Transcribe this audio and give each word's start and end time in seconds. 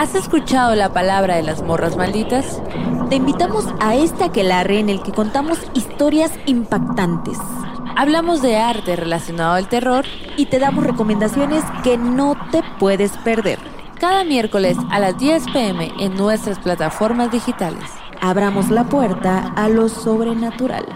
¿Has 0.00 0.14
escuchado 0.14 0.74
la 0.76 0.94
palabra 0.94 1.36
de 1.36 1.42
las 1.42 1.60
morras 1.62 1.94
malditas? 1.94 2.62
Te 3.10 3.16
invitamos 3.16 3.66
a 3.80 3.96
este 3.96 4.24
aquelarre 4.24 4.78
en 4.78 4.88
el 4.88 5.02
que 5.02 5.12
contamos 5.12 5.58
historias 5.74 6.32
impactantes. 6.46 7.36
Hablamos 7.98 8.40
de 8.40 8.56
arte 8.56 8.96
relacionado 8.96 9.56
al 9.56 9.68
terror 9.68 10.06
y 10.38 10.46
te 10.46 10.58
damos 10.58 10.86
recomendaciones 10.86 11.62
que 11.84 11.98
no 11.98 12.34
te 12.50 12.62
puedes 12.78 13.12
perder. 13.18 13.58
Cada 13.98 14.24
miércoles 14.24 14.78
a 14.90 15.00
las 15.00 15.18
10 15.18 15.44
pm 15.52 15.92
en 16.00 16.14
nuestras 16.14 16.58
plataformas 16.60 17.30
digitales. 17.30 17.84
Abramos 18.22 18.70
la 18.70 18.84
puerta 18.84 19.52
a 19.54 19.68
lo 19.68 19.90
sobrenatural. 19.90 20.86